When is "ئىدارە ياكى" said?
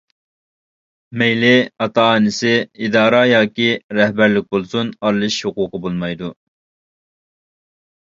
2.87-3.69